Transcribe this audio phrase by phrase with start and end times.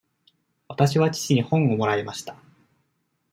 [0.67, 2.35] わたしは父に本をもらいました。